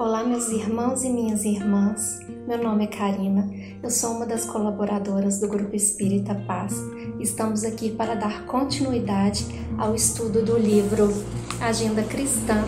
[0.00, 2.20] Olá, meus irmãos e minhas irmãs.
[2.48, 3.46] Meu nome é Karina.
[3.82, 6.74] Eu sou uma das colaboradoras do Grupo Espírita Paz.
[7.18, 9.44] Estamos aqui para dar continuidade
[9.76, 11.12] ao estudo do livro
[11.60, 12.64] Agenda Cristã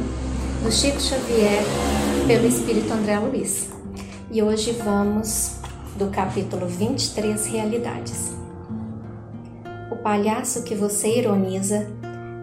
[0.62, 1.62] do Chico Xavier
[2.26, 3.70] pelo Espírito André Luiz.
[4.30, 5.56] E hoje vamos
[5.96, 8.36] do capítulo 23 Realidades.
[9.90, 11.90] O palhaço que você ironiza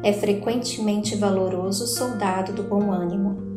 [0.02, 3.49] é frequentemente valoroso soldado do bom ânimo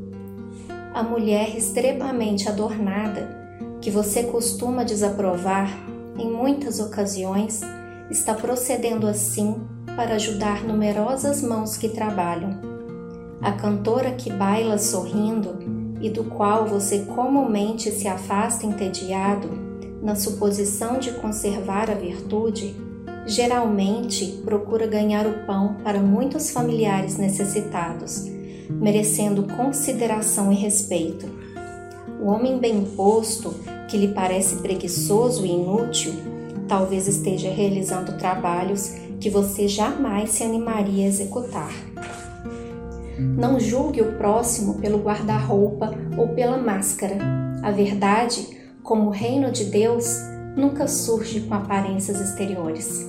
[0.94, 3.40] a mulher extremamente adornada,
[3.80, 5.70] que você costuma desaprovar
[6.18, 7.62] em muitas ocasiões,
[8.10, 9.56] está procedendo assim
[9.96, 12.60] para ajudar numerosas mãos que trabalham.
[13.40, 15.58] A cantora que baila sorrindo
[16.00, 19.48] e do qual você comumente se afasta entediado,
[20.02, 22.76] na suposição de conservar a virtude,
[23.24, 28.41] geralmente procura ganhar o pão para muitos familiares necessitados
[28.80, 31.26] merecendo consideração e respeito.
[32.20, 33.54] O homem bem posto,
[33.88, 36.12] que lhe parece preguiçoso e inútil,
[36.68, 41.72] talvez esteja realizando trabalhos que você jamais se animaria a executar.
[43.18, 47.18] Não julgue o próximo pelo guarda-roupa ou pela máscara.
[47.62, 48.46] A verdade,
[48.82, 50.18] como o reino de Deus,
[50.56, 53.06] nunca surge com aparências exteriores.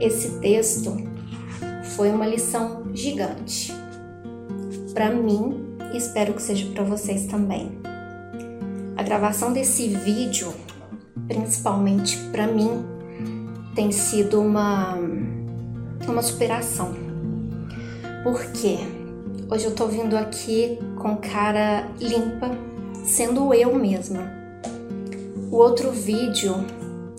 [0.00, 0.96] Esse texto
[1.96, 3.72] foi uma lição gigante
[4.94, 7.72] para mim e espero que seja para vocês também.
[8.96, 10.54] A gravação desse vídeo,
[11.26, 12.84] principalmente para mim,
[13.74, 14.96] tem sido uma
[16.06, 16.94] uma superação.
[18.22, 18.78] Porque
[19.50, 22.50] hoje eu tô vindo aqui com cara limpa,
[23.04, 24.22] sendo eu mesma.
[25.50, 26.54] O outro vídeo,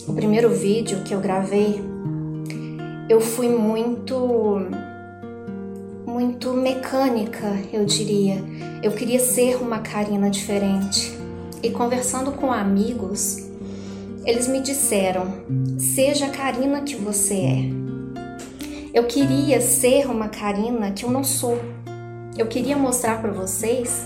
[0.08, 1.82] o primeiro vídeo que eu gravei,
[3.10, 4.16] eu fui muito
[6.16, 8.42] muito mecânica, eu diria.
[8.82, 11.12] Eu queria ser uma Karina diferente.
[11.62, 13.50] E conversando com amigos,
[14.26, 15.44] eles me disseram:
[15.78, 17.70] seja a Karina que você é.
[18.94, 21.60] Eu queria ser uma Karina que eu não sou.
[22.38, 24.06] Eu queria mostrar para vocês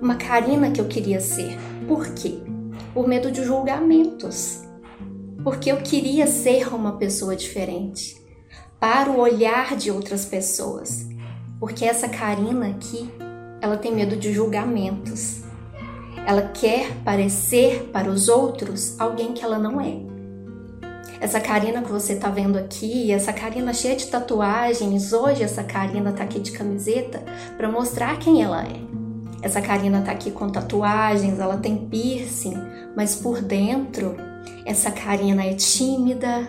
[0.00, 1.58] uma Karina que eu queria ser.
[1.88, 2.38] Por quê?
[2.94, 4.62] Por medo de julgamentos.
[5.42, 8.16] Porque eu queria ser uma pessoa diferente
[8.78, 11.07] para o olhar de outras pessoas.
[11.58, 13.10] Porque essa Karina aqui,
[13.60, 15.42] ela tem medo de julgamentos.
[16.26, 20.08] Ela quer parecer para os outros alguém que ela não é.
[21.20, 26.12] Essa Karina que você tá vendo aqui, essa Karina cheia de tatuagens, hoje essa Karina
[26.12, 27.22] tá aqui de camiseta
[27.56, 28.80] para mostrar quem ela é.
[29.42, 32.56] Essa Karina tá aqui com tatuagens, ela tem piercing,
[32.96, 34.16] mas por dentro
[34.64, 36.46] essa Karina é tímida,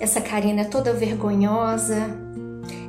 [0.00, 2.16] essa Karina é toda vergonhosa,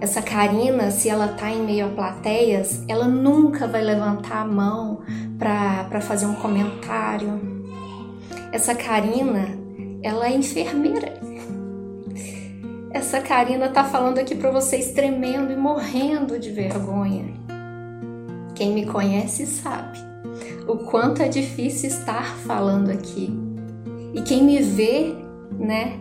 [0.01, 5.01] essa Karina, se ela tá em meio a plateias, ela nunca vai levantar a mão
[5.37, 7.39] para fazer um comentário.
[8.51, 9.57] Essa Karina,
[10.01, 11.13] ela é enfermeira.
[12.91, 17.33] Essa Karina tá falando aqui para vocês tremendo e morrendo de vergonha.
[18.55, 19.99] Quem me conhece sabe
[20.67, 23.29] o quanto é difícil estar falando aqui.
[24.13, 25.13] E quem me vê,
[25.51, 25.99] né,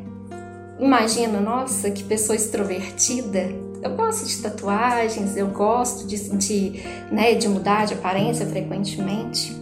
[0.79, 7.49] imagina, nossa, que pessoa extrovertida eu gosto de tatuagens, eu gosto de, de, né, de
[7.49, 9.57] mudar de aparência frequentemente,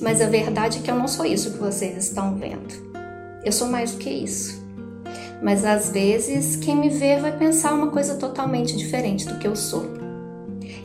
[0.00, 2.74] mas a verdade é que eu não sou isso que vocês estão vendo.
[3.42, 4.64] Eu sou mais do que isso.
[5.42, 9.56] Mas às vezes quem me vê vai pensar uma coisa totalmente diferente do que eu
[9.56, 9.86] sou.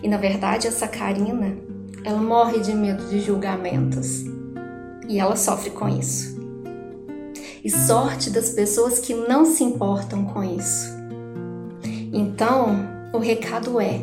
[0.02, 1.58] E na verdade essa Karina,
[2.03, 4.24] ela morre de medo de julgamentos.
[5.08, 6.40] E ela sofre com isso.
[7.64, 11.00] E sorte das pessoas que não se importam com isso
[12.13, 14.01] então, o recado é: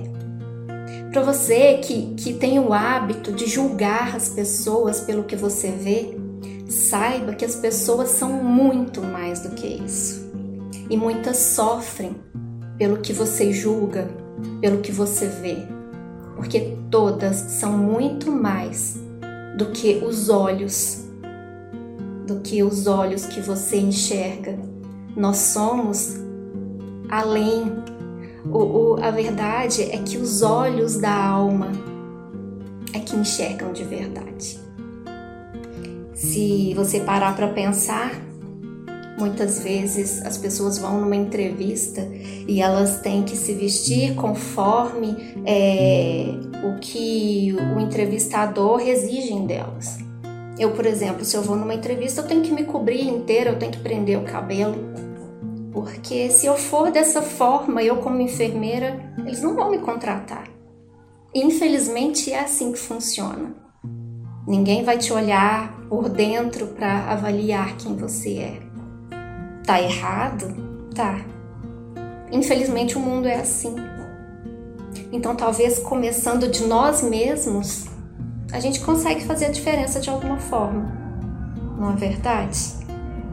[1.13, 6.17] para você que, que tem o hábito de julgar as pessoas pelo que você vê,
[6.69, 10.29] saiba que as pessoas são muito mais do que isso.
[10.89, 12.17] E muitas sofrem
[12.79, 14.09] pelo que você julga,
[14.61, 15.57] pelo que você vê.
[16.37, 18.97] Porque todas são muito mais
[19.57, 21.05] do que os olhos,
[22.27, 24.59] do que os olhos que você enxerga.
[25.17, 26.17] Nós somos
[27.09, 27.73] além
[28.53, 28.59] o,
[28.95, 31.73] o, a verdade é que os olhos da alma
[32.93, 34.59] é que enxergam de verdade.
[36.15, 38.13] Se você parar para pensar,
[39.19, 42.09] muitas vezes as pessoas vão numa entrevista
[42.47, 46.27] e elas têm que se vestir conforme é,
[46.65, 49.99] o que o entrevistador exige delas.
[50.59, 53.59] Eu, por exemplo, se eu vou numa entrevista, eu tenho que me cobrir inteira, eu
[53.59, 55.08] tenho que prender o cabelo
[55.89, 60.45] porque se eu for dessa forma, eu como enfermeira, eles não vão me contratar.
[61.35, 63.55] Infelizmente é assim que funciona.
[64.47, 68.61] Ninguém vai te olhar por dentro para avaliar quem você é.
[69.65, 70.55] Tá errado?
[70.95, 71.21] Tá.
[72.31, 73.75] Infelizmente o mundo é assim.
[75.11, 77.87] Então, talvez começando de nós mesmos,
[78.53, 80.93] a gente consegue fazer a diferença de alguma forma.
[81.79, 82.59] Não é verdade?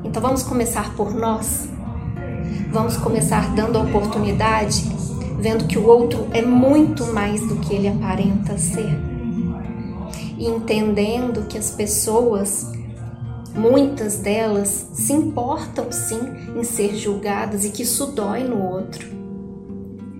[0.05, 1.74] Então, vamos começar por nós.
[2.71, 4.83] Vamos começar dando oportunidade,
[5.39, 8.97] vendo que o outro é muito mais do que ele aparenta ser.
[10.37, 12.71] E entendendo que as pessoas
[13.55, 16.19] muitas delas se importam sim
[16.55, 19.07] em ser julgadas e que isso dói no outro.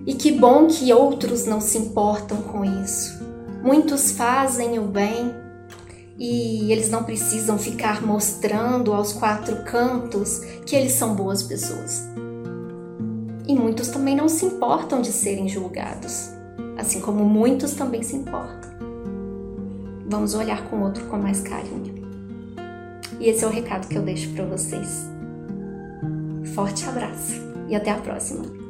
[0.06, 3.20] E que bom que outros não se importam com isso.
[3.62, 5.34] Muitos fazem o bem
[6.18, 12.08] e eles não precisam ficar mostrando aos quatro cantos que eles são boas pessoas.
[13.46, 16.30] E muitos também não se importam de serem julgados,
[16.76, 18.70] assim como muitos também se importam.
[20.08, 21.94] Vamos olhar com o outro com mais carinho.
[23.20, 25.06] E esse é o recado que eu deixo para vocês.
[26.54, 27.34] Forte abraço
[27.68, 28.65] e até a próxima!